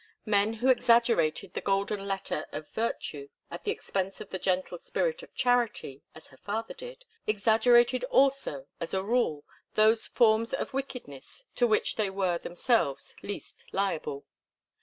[0.25, 5.21] Men who exaggerated the golden letter of virtue at the expense of the gentle spirit
[5.21, 9.45] of charity, as her father did, exaggerated also, as a rule,
[9.75, 14.25] those forms of wickedness to which they were themselves least liable.